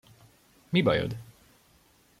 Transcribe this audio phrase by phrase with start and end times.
[0.71, 1.15] Mi bajod?